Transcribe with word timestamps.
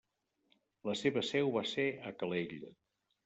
La 0.89 0.95
seva 1.01 1.23
seu 1.27 1.53
va 1.57 1.63
ser 1.73 1.87
a 2.09 2.15
Calella. 2.23 2.73